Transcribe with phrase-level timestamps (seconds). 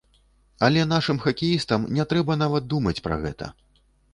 [0.67, 3.55] Але нашым хакеістам не трэба нават думаць пра гэта!